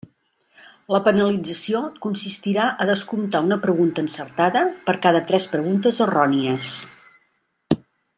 [0.93, 6.73] La penalització consistirà a descomptar una pregunta encertada per cada tres preguntes errònies.